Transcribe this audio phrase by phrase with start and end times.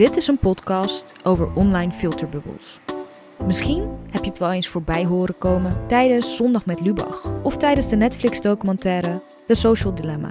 [0.00, 2.80] Dit is een podcast over online filterbubbels.
[3.46, 7.88] Misschien heb je het wel eens voorbij horen komen tijdens Zondag met Lubach of tijdens
[7.88, 10.28] de Netflix-documentaire The Social Dilemma.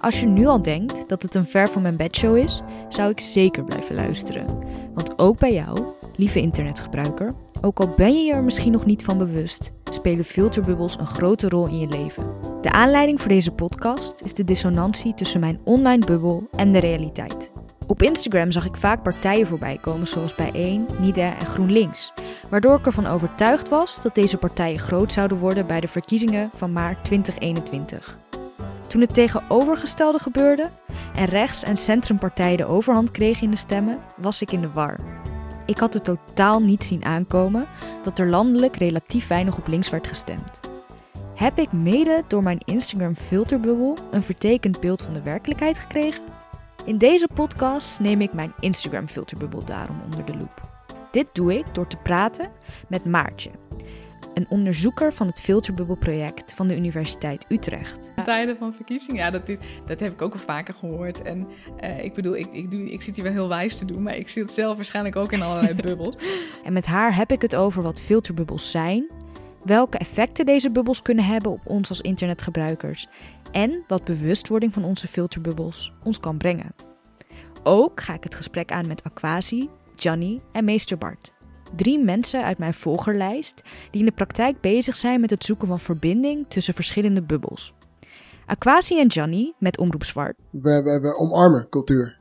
[0.00, 3.20] Als je nu al denkt dat het een ver van mijn bedshow is, zou ik
[3.20, 4.46] zeker blijven luisteren.
[4.94, 5.78] Want ook bij jou,
[6.16, 11.06] lieve internetgebruiker, ook al ben je er misschien nog niet van bewust, spelen filterbubbels een
[11.06, 12.34] grote rol in je leven.
[12.62, 17.51] De aanleiding voor deze podcast is de dissonantie tussen mijn online bubbel en de realiteit.
[17.92, 22.12] Op Instagram zag ik vaak partijen voorbij komen zoals Bijeen, NIDA en GroenLinks,
[22.50, 26.72] waardoor ik ervan overtuigd was dat deze partijen groot zouden worden bij de verkiezingen van
[26.72, 28.18] maart 2021.
[28.86, 30.70] Toen het tegenovergestelde gebeurde
[31.14, 34.98] en rechts- en centrumpartijen de overhand kregen in de stemmen, was ik in de war.
[35.66, 37.66] Ik had het totaal niet zien aankomen
[38.02, 40.60] dat er landelijk relatief weinig op links werd gestemd.
[41.34, 46.41] Heb ik mede door mijn Instagram filterbubbel een vertekend beeld van de werkelijkheid gekregen?
[46.84, 50.60] In deze podcast neem ik mijn Instagram filterbubbel daarom onder de loep.
[51.10, 52.50] Dit doe ik door te praten
[52.88, 53.50] met Maartje,
[54.34, 58.10] een onderzoeker van het filterbubbelproject van de Universiteit Utrecht.
[58.24, 59.46] Tijden van verkiezingen, ja, dat,
[59.86, 61.22] dat heb ik ook al vaker gehoord.
[61.22, 61.48] En
[61.84, 64.16] uh, ik bedoel, ik, ik, doe, ik zit hier wel heel wijs te doen, maar
[64.16, 66.14] ik zit zelf waarschijnlijk ook in allerlei bubbels.
[66.64, 69.10] en met haar heb ik het over wat filterbubbels zijn,
[69.64, 73.08] welke effecten deze bubbels kunnen hebben op ons als internetgebruikers
[73.52, 76.74] en wat bewustwording van onze filterbubbels ons kan brengen.
[77.62, 81.32] Ook ga ik het gesprek aan met Aquasi, Johnny en Meester Bart.
[81.76, 85.80] Drie mensen uit mijn volgerlijst die in de praktijk bezig zijn met het zoeken van
[85.80, 87.74] verbinding tussen verschillende bubbels.
[88.46, 90.36] Aquasi en Johnny met Omroep Zwart.
[90.50, 92.20] We, we, we omarmen cultuur.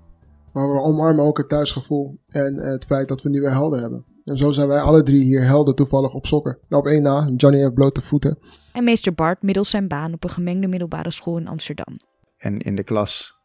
[0.53, 4.05] Maar we omarmen ook het thuisgevoel en het feit dat we nieuwe helden hebben.
[4.23, 6.57] En zo zijn wij alle drie hier helden toevallig op sokken.
[6.69, 8.37] Nou, op één na, Johnny heeft blote voeten.
[8.73, 11.99] En meester Bart middels zijn baan op een gemengde middelbare school in Amsterdam.
[12.37, 13.35] En in de klas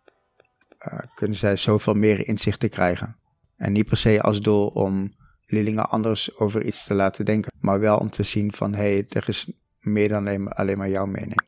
[0.92, 3.16] uh, kunnen zij zoveel meer inzichten krijgen.
[3.56, 5.14] En niet per se als doel om
[5.46, 9.06] leerlingen anders over iets te laten denken, maar wel om te zien van hé, hey,
[9.08, 11.44] er is meer dan alleen maar, alleen maar jouw mening.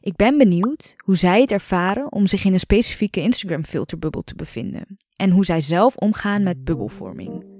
[0.00, 4.34] Ik ben benieuwd hoe zij het ervaren om zich in een specifieke Instagram filterbubbel te
[4.34, 7.53] bevinden en hoe zij zelf omgaan met bubbelvorming.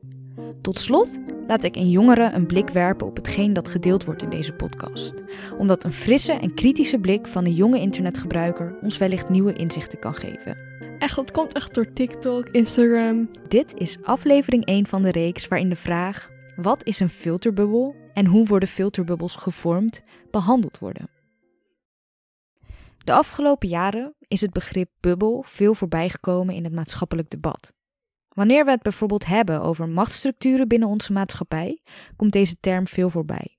[0.61, 4.31] Tot slot laat ik in jongeren een blik werpen op hetgeen dat gedeeld wordt in
[4.31, 5.15] deze podcast,
[5.59, 10.15] omdat een frisse en kritische blik van een jonge internetgebruiker ons wellicht nieuwe inzichten kan
[10.15, 10.59] geven.
[10.99, 13.31] Echt, dat komt echt door TikTok, Instagram.
[13.49, 18.27] Dit is aflevering 1 van de reeks waarin de vraag: wat is een filterbubbel en
[18.27, 21.11] hoe worden filterbubbels gevormd, behandeld worden.
[23.05, 27.73] De afgelopen jaren is het begrip bubbel veel voorbijgekomen in het maatschappelijk debat.
[28.35, 31.81] Wanneer we het bijvoorbeeld hebben over machtsstructuren binnen onze maatschappij,
[32.17, 33.57] komt deze term veel voorbij.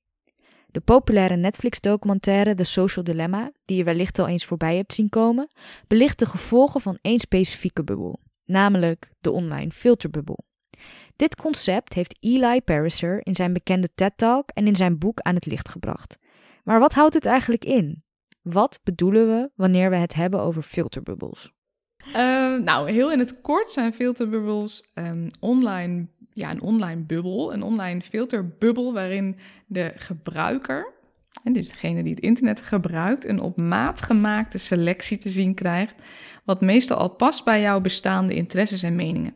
[0.67, 5.47] De populaire Netflix-documentaire The Social Dilemma, die je wellicht al eens voorbij hebt zien komen,
[5.87, 10.45] belicht de gevolgen van één specifieke bubbel, namelijk de online filterbubbel.
[11.15, 15.45] Dit concept heeft Eli Pariser in zijn bekende TED-talk en in zijn boek aan het
[15.45, 16.17] licht gebracht.
[16.63, 18.03] Maar wat houdt het eigenlijk in?
[18.41, 21.54] Wat bedoelen we wanneer we het hebben over filterbubbels?
[22.07, 27.63] Uh, nou, heel in het kort zijn filterbubbels um, online, ja, een online bubbel, een
[27.63, 30.93] online filterbubbel waarin de gebruiker,
[31.43, 35.95] en dus degene die het internet gebruikt, een op maat gemaakte selectie te zien krijgt,
[36.43, 39.33] wat meestal al past bij jouw bestaande interesses en meningen.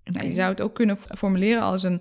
[0.00, 0.12] Okay.
[0.12, 2.00] Nou, je zou het ook kunnen formuleren als een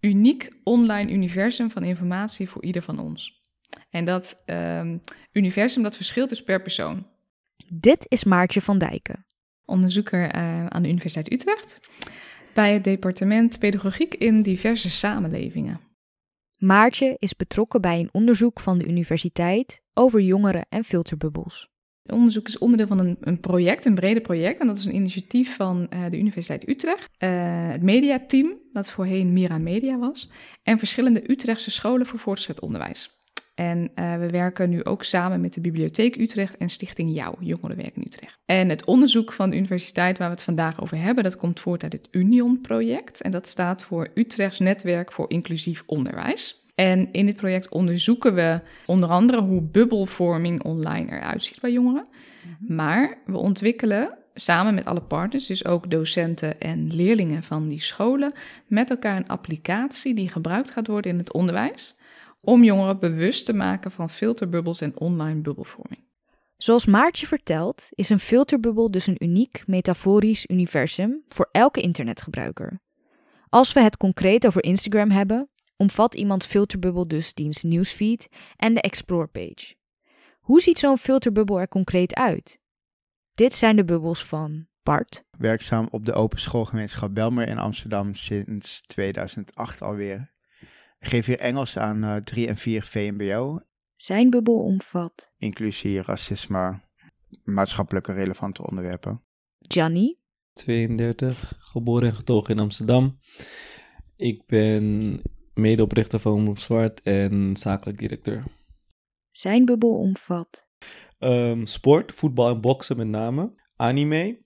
[0.00, 3.42] uniek online universum van informatie voor ieder van ons.
[3.90, 7.06] En dat um, universum dat verschilt dus per persoon.
[7.72, 9.24] Dit is Maartje van Dijken
[9.64, 11.80] onderzoeker uh, aan de Universiteit Utrecht
[12.54, 15.80] bij het departement Pedagogiek in diverse samenlevingen.
[16.58, 21.68] Maartje is betrokken bij een onderzoek van de universiteit over jongeren en filterbubbels.
[22.02, 24.60] Het onderzoek is onderdeel van een, een, project, een breder project.
[24.60, 27.10] En dat is een initiatief van uh, de Universiteit Utrecht.
[27.18, 27.28] Uh,
[27.68, 30.30] het mediateam, wat voorheen Mira Media was.
[30.62, 33.23] En verschillende Utrechtse scholen voor voortgezet onderwijs.
[33.54, 37.96] En uh, we werken nu ook samen met de Bibliotheek Utrecht en Stichting Jouw, Jongerenwerk
[37.96, 38.38] in Utrecht.
[38.44, 41.82] En het onderzoek van de universiteit waar we het vandaag over hebben, dat komt voort
[41.82, 43.20] uit het Union-project.
[43.20, 46.62] En dat staat voor Utrechts Netwerk voor Inclusief Onderwijs.
[46.74, 52.06] En in dit project onderzoeken we onder andere hoe bubbelvorming online eruit ziet bij jongeren.
[52.60, 52.74] Mhm.
[52.74, 58.32] Maar we ontwikkelen samen met alle partners, dus ook docenten en leerlingen van die scholen,
[58.66, 61.96] met elkaar een applicatie die gebruikt gaat worden in het onderwijs
[62.44, 66.04] om jongeren bewust te maken van filterbubbels en online bubbelvorming.
[66.56, 72.80] Zoals Maartje vertelt, is een filterbubbel dus een uniek metaforisch universum voor elke internetgebruiker.
[73.48, 78.80] Als we het concreet over Instagram hebben, omvat iemands filterbubbel dus diens nieuwsfeed en de
[78.80, 79.74] explore page.
[80.40, 82.58] Hoe ziet zo'n filterbubbel er concreet uit?
[83.34, 88.80] Dit zijn de bubbels van Bart, Werkzaam op de open schoolgemeenschap Belmer in Amsterdam sinds
[88.80, 90.33] 2008 alweer.
[91.04, 93.60] Geef hier Engels aan eh, 3 en 4 VMBO,
[93.92, 96.80] zijn bubbel omvat inclusie, racisme,
[97.44, 99.22] maatschappelijke relevante onderwerpen.
[99.58, 100.18] Gianni,
[100.52, 103.18] 32, geboren en getogen in Amsterdam.
[104.16, 105.22] Ik ben
[105.54, 108.42] medeoprichter van Omroep Zwart en zakelijk directeur.
[109.28, 110.68] zijn bubbel omvat
[111.18, 113.52] Ehm, sport, voetbal en boksen met name.
[113.76, 114.42] Anime.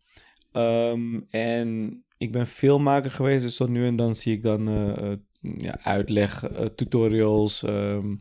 [0.52, 5.12] Ehm, en ik ben filmmaker geweest, dus zo nu en dan zie ik dan eh,
[5.12, 8.16] eh, ja, uitleg, eh, tutorials, ehm,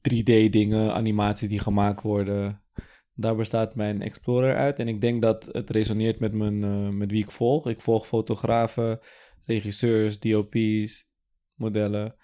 [0.00, 2.62] 3D-dingen, animaties die gemaakt worden.
[3.14, 4.78] Daar bestaat mijn Explorer uit.
[4.78, 7.68] En ik denk dat het resoneert met, mijn, eh, met wie ik volg.
[7.68, 9.00] Ik volg fotografen,
[9.44, 11.08] regisseurs, DOP's,
[11.54, 12.16] modellen.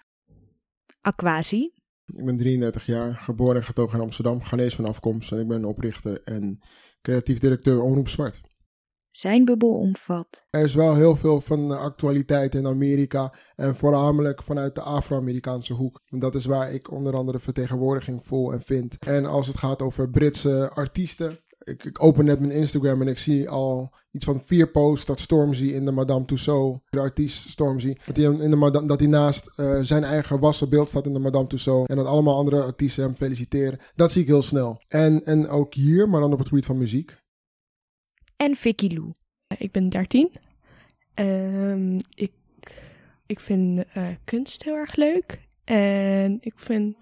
[1.01, 1.73] Aquasi,
[2.05, 5.31] Ik ben 33 jaar, geboren en getogen in Amsterdam, Ghanese van afkomst.
[5.31, 6.59] En ik ben oprichter en
[7.01, 8.41] creatief directeur Omroep Zwart.
[9.11, 14.43] Zijn bubbel omvat Er is wel heel veel van de actualiteit in Amerika en voornamelijk
[14.43, 16.01] vanuit de Afro-Amerikaanse hoek.
[16.09, 18.97] En dat is waar ik onder andere vertegenwoordiging voel en vind.
[18.99, 23.17] En als het gaat over Britse artiesten, ik, ik open net mijn Instagram en ik
[23.17, 27.95] zie al iets van vier posts dat Stormzy in de Madame Tussauds, de artiest Stormzy,
[28.05, 31.13] dat hij, in de Madame, dat hij naast eh, zijn eigen wassen beeld staat in
[31.13, 33.79] de Madame Tussauds en dat allemaal andere artiesten hem feliciteren.
[33.95, 34.81] Dat zie ik heel snel.
[34.87, 37.19] En, en ook hier, maar dan op het gebied van muziek.
[38.41, 39.13] En Vicky Lou.
[39.57, 40.31] Ik ben 13.
[41.13, 42.31] Ehm, ik,
[43.25, 45.39] ik vind eh, kunst heel erg leuk.
[45.63, 46.95] En ik vind.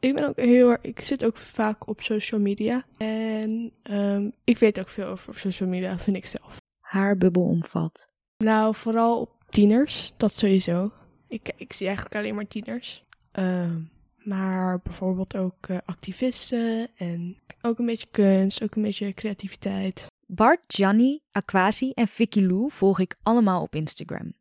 [0.00, 0.80] Ik ben ook heel erg.
[0.80, 2.86] Ik zit ook vaak op social media.
[2.96, 6.56] En ehm, ik weet ook veel over social media, vind ik zelf.
[6.80, 8.04] Haar bubbel omvat
[8.36, 10.92] Nou, vooral op tieners, dat sowieso.
[11.28, 13.04] Ik, ik zie eigenlijk alleen maar tieners.
[13.32, 13.80] Ehm,
[14.16, 20.06] maar bijvoorbeeld ook eh, activisten en ook een beetje kunst, ook een beetje creativiteit.
[20.30, 24.32] Bart, Gianni, Aquasi en Vicky Lou volg ik allemaal op Instagram.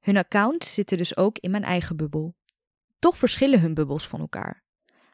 [0.00, 2.34] Hun accounts zitten dus ook in mijn eigen bubbel.
[2.98, 4.62] Toch verschillen hun bubbels van elkaar.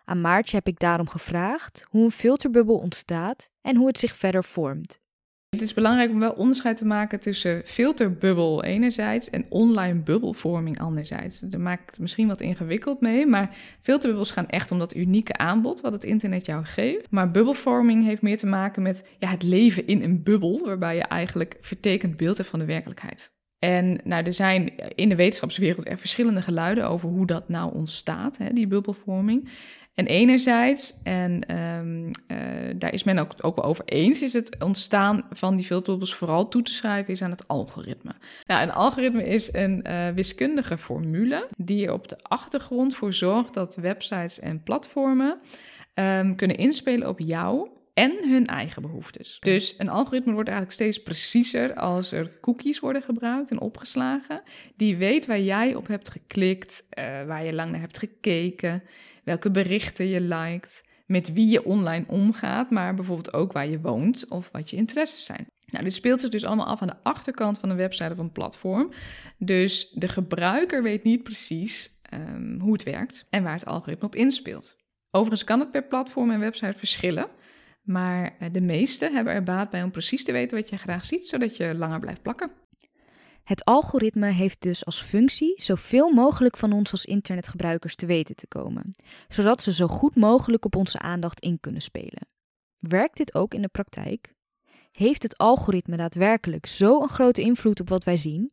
[0.04, 4.44] Aan Maartje heb ik daarom gevraagd hoe een filterbubbel ontstaat en hoe het zich verder
[4.44, 4.98] vormt.
[5.54, 11.40] Het is belangrijk om wel onderscheid te maken tussen filterbubbel enerzijds en online bubbelvorming anderzijds.
[11.40, 15.36] Daar maak ik het misschien wat ingewikkeld mee, maar filterbubbels gaan echt om dat unieke
[15.36, 17.10] aanbod wat het internet jou geeft.
[17.10, 21.02] Maar bubbelvorming heeft meer te maken met ja, het leven in een bubbel, waarbij je
[21.02, 23.32] eigenlijk vertekend beeld hebt van de werkelijkheid.
[23.58, 28.38] En nou, er zijn in de wetenschapswereld er verschillende geluiden over hoe dat nou ontstaat,
[28.38, 29.48] hè, die bubbelvorming.
[29.94, 34.56] En enerzijds, en ehm, eh, daar is men ook, ook wel over eens, is het
[34.62, 38.12] ontstaan van die filterbubbels vooral toe te schrijven is aan het algoritme.
[38.46, 43.74] Een algoritme is een eh, wiskundige formule die er op de achtergrond voor zorgt dat
[43.74, 45.38] websites en platformen
[45.94, 49.36] ehm, kunnen inspelen op jou en hun eigen behoeftes.
[49.40, 54.42] Dus een algoritme wordt eigenlijk steeds preciezer als er cookies worden gebruikt en opgeslagen.
[54.76, 58.82] Die weet waar jij op hebt geklikt, eh, waar je lang naar hebt gekeken,
[59.24, 64.28] welke berichten je liked, met wie je online omgaat, maar bijvoorbeeld ook waar je woont
[64.28, 65.46] of wat je interesses zijn.
[65.66, 68.32] Nou, dit speelt zich dus allemaal af aan de achterkant van de website of een
[68.32, 68.90] platform.
[69.38, 74.14] Dus de gebruiker weet niet precies ehm, hoe het werkt en waar het algoritme op
[74.14, 74.76] inspeelt.
[75.10, 77.28] Overigens kan het per platform en website verschillen.
[77.84, 81.04] Maar eh, de meeste hebben er baat bij om precies te weten wat je graag
[81.04, 82.50] ziet, zodat je langer blijft plakken.
[83.44, 88.46] Het algoritme heeft dus als functie zoveel mogelijk van ons als internetgebruikers te weten te
[88.46, 88.94] komen,
[89.28, 92.28] zodat ze zo goed mogelijk op onze aandacht in kunnen spelen.
[92.78, 94.28] Werkt dit ook in de praktijk?
[94.92, 98.52] Heeft het algoritme daadwerkelijk zo een grote invloed op wat wij zien?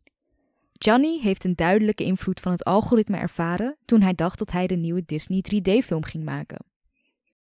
[0.72, 4.76] Johnny heeft een duidelijke invloed van het algoritme ervaren toen hij dacht dat hij de
[4.76, 6.71] nieuwe Disney 3D-film ging maken.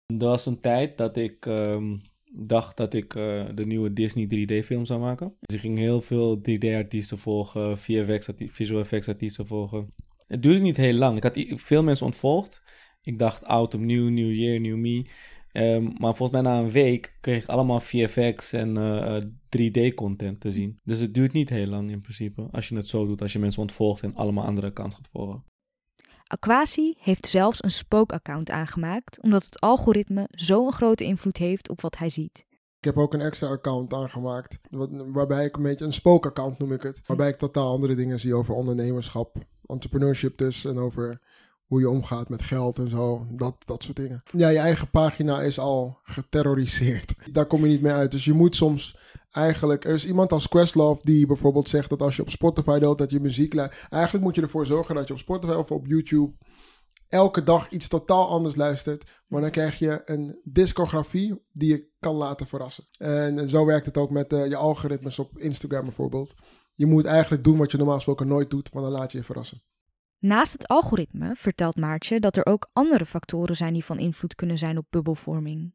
[0.05, 1.97] Er was een tijd dat ik ehm,
[2.31, 5.35] dacht dat ik eh, de nieuwe Disney 3D-film zou maken.
[5.39, 9.89] Dus ik ging heel veel 3D-artiesten volgen, VFX visual effects artiesten volgen.
[10.27, 11.17] Het duurde niet heel lang.
[11.17, 12.61] Ik had veel mensen ontvolgd.
[13.01, 15.05] Ik dacht oud opnieuw, new year, new me.
[15.51, 20.39] Ehm, maar volgens mij na een week kreeg ik allemaal VFX en eh, eh, 3D-content
[20.39, 20.79] te zien.
[20.83, 22.47] Dus het duurt niet heel lang in principe.
[22.51, 25.43] Als je het zo doet, als je mensen ontvolgt en allemaal andere accounts gaat volgen.
[26.27, 31.97] Aquasi heeft zelfs een spookaccount aangemaakt, omdat het algoritme zo'n grote invloed heeft op wat
[31.97, 32.45] hij ziet.
[32.79, 34.57] Ik heb ook een extra account aangemaakt,
[35.11, 37.01] waarbij ik een beetje een spookaccount noem ik het.
[37.05, 41.21] Waarbij ik totaal andere dingen zie over ondernemerschap, entrepreneurship dus en over
[41.65, 44.23] hoe je omgaat met geld en zo, dat, dat soort dingen.
[44.31, 47.13] Ja, je eigen pagina is al geterroriseerd.
[47.31, 48.11] Daar kom je niet mee uit.
[48.11, 48.97] Dus je moet soms
[49.35, 49.85] eigenlijk...
[49.85, 53.11] Er is iemand als Questlove die bijvoorbeeld zegt dat als je op Spotify deelt dat
[53.11, 53.53] je muziek...
[53.53, 56.33] lu- Eigenlijk moet je ervoor zorgen dat je op Spotify of op YouTube
[57.07, 59.23] elke dag iets totaal anders luistert.
[59.27, 62.87] Maar dan krijg je een discografie die je kan laten verrassen.
[62.97, 66.33] En zo werkt het ook met uh, je algoritmes op Instagram bijvoorbeeld.
[66.75, 69.23] Je moet eigenlijk doen wat je normaal gesproken nooit doet, want dan laat je je
[69.23, 69.63] verrassen.
[70.19, 74.57] Naast het algoritme vertelt Maartje dat er ook andere factoren zijn die van invloed kunnen
[74.57, 75.73] zijn op bubbelvorming.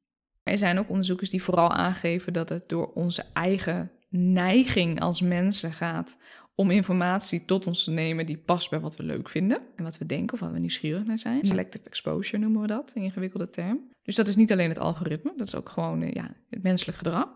[0.50, 5.73] Er zijn ook onderzoekers die vooral aangeven dat het door onze eigen neiging als mensen
[5.73, 6.16] gaat
[6.54, 9.99] om informatie tot ons te nemen die past bij wat we leuk vinden en wat
[9.99, 11.45] we denken of wat we nieuwsgierig naar zijn.
[11.45, 13.90] Selective exposure noemen we dat, een ingewikkelde term.
[14.02, 16.99] Dus dat is niet alleen het algoritme, dat is ook gewoon eh, ja, het menselijk
[16.99, 17.28] gedrag.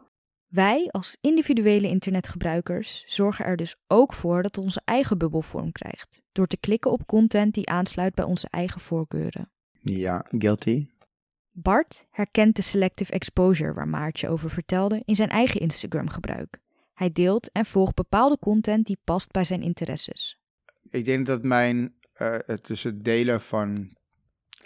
[0.47, 6.23] Wij als individuele internetgebruikers zorgen er dus ook voor dat onze eigen bubbel vorm krijgt,
[6.33, 9.51] door te klikken op content die aansluit bij onze eigen voorkeuren.
[9.81, 10.87] Ja, guilty.
[11.57, 16.59] Bart herkent de selective exposure waar Maartje over vertelde in zijn eigen Instagram-gebruik.
[16.95, 20.39] Hij deelt en volgt bepaalde content die past bij zijn interesses.
[20.91, 23.97] Ik denk dat mijn uh, het delen van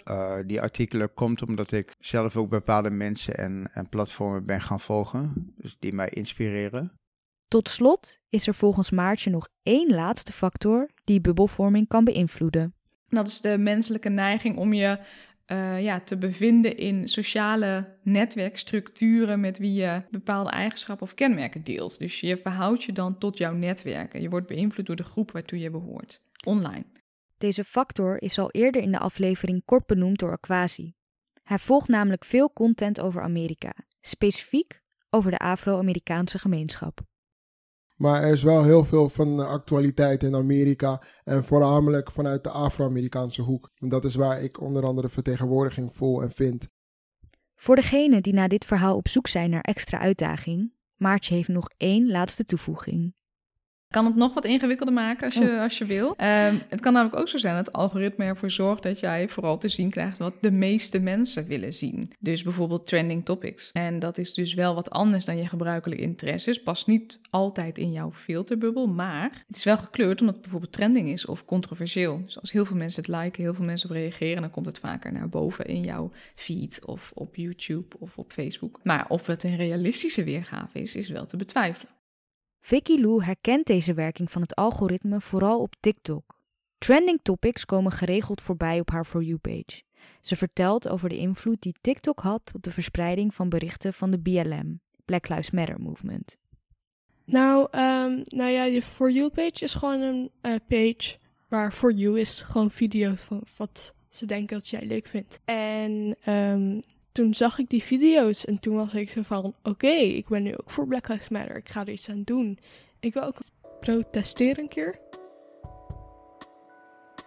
[0.05, 4.79] uh, die artikelen komt omdat ik zelf ook bepaalde mensen en, en platformen ben gaan
[4.79, 6.93] volgen, dus die mij inspireren.
[7.47, 12.73] Tot slot is er volgens Maartje nog één laatste factor die bubbelvorming kan beïnvloeden.
[13.07, 14.99] Dat is de menselijke neiging om je
[15.51, 21.99] uh, ja, te bevinden in sociale netwerkstructuren met wie je bepaalde eigenschappen of kenmerken deelt.
[21.99, 24.21] Dus je verhoudt je dan tot jouw netwerken.
[24.21, 26.85] Je wordt beïnvloed door de groep waartoe je behoort, online.
[27.37, 30.93] Deze factor is al eerder in de aflevering kort benoemd door Aquasi.
[31.43, 37.08] Hij volgt namelijk veel content over Amerika, specifiek over de Afro-Amerikaanse gemeenschap.
[37.99, 43.41] Maar er is wel heel veel van actualiteit in Amerika en voornamelijk vanuit de Afro-Amerikaanse
[43.41, 43.71] hoek.
[43.75, 46.67] En dat is waar ik onder andere vertegenwoordiging voel en vind.
[47.55, 51.69] Voor degenen die na dit verhaal op zoek zijn naar extra uitdaging, Maartje heeft nog
[51.77, 53.13] één laatste toevoeging
[53.89, 55.61] kan het nog wat ingewikkelder maken als je, oh.
[55.61, 56.13] als je wil.
[56.17, 59.57] Ehm, het kan namelijk ook zo zijn dat het algoritme ervoor zorgt dat jij vooral
[59.57, 62.11] te zien krijgt wat de meeste mensen willen zien.
[62.19, 63.69] Dus bijvoorbeeld trending topics.
[63.73, 66.63] En dat is dus wel wat anders dan je gebruikelijke interesses.
[66.63, 71.09] Past niet altijd in jouw filterbubbel, maar het is wel gekleurd omdat het bijvoorbeeld trending
[71.09, 72.21] is of controversieel.
[72.25, 74.79] Dus als heel veel mensen het liken, heel veel mensen op reageren, dan komt het
[74.79, 78.79] vaker naar boven in jouw feed of op YouTube of op Facebook.
[78.83, 81.97] Maar of het een realistische weergave is, is wel te betwijfelen.
[82.59, 86.37] Vicky Lou herkent deze werking van het algoritme vooral op TikTok.
[86.77, 89.81] Trending topics komen geregeld voorbij op haar For You-page.
[90.21, 94.19] Ze vertelt over de invloed die TikTok had op de verspreiding van berichten van de
[94.19, 96.37] BLM, Black Lives Matter Movement.
[97.25, 102.19] Nou, um, nou ja, je For You-page is gewoon een uh, page waar For You
[102.19, 105.39] is gewoon video's van wat ze denken dat jij leuk vindt.
[105.45, 106.79] En um,
[107.19, 110.51] toen zag ik die video's en toen was ik zo van: oké, ik ben nu
[110.51, 111.55] ook voor Black Lives Matter.
[111.55, 112.59] Ik ga er iets aan doen.
[112.99, 113.37] Ik wil ook
[113.79, 114.99] protesteren een keer.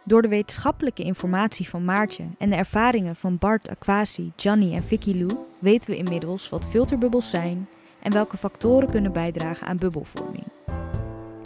[0.04, 5.12] Door de wetenschappelijke informatie van Maartje en de ervaringen van Bart, Aquasi, Johnny en Vicky
[5.14, 7.68] Lou weten we inmiddels wat filterbubbels zijn
[8.02, 10.46] en welke factoren kunnen bijdragen aan bubbelvorming.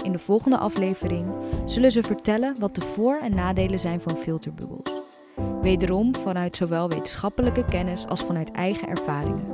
[0.02, 1.32] In de volgende aflevering
[1.64, 4.95] zullen ze vertellen wat de voor- en nadelen zijn van filterbubbels.
[5.66, 9.44] Wederom vanuit zowel wetenschappelijke kennis als vanuit eigen ervaringen.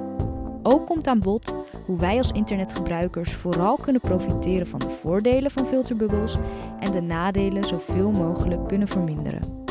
[0.62, 1.54] Ook komt aan bod
[1.86, 6.36] hoe wij als internetgebruikers vooral kunnen profiteren van de voordelen van filterbubbels
[6.80, 9.61] en de nadelen zoveel mogelijk kunnen verminderen.